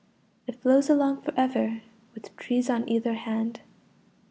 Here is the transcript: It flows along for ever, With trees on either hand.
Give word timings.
It 0.47 0.55
flows 0.59 0.89
along 0.89 1.21
for 1.21 1.31
ever, 1.37 1.83
With 2.15 2.35
trees 2.35 2.71
on 2.71 2.89
either 2.89 3.13
hand. 3.13 3.59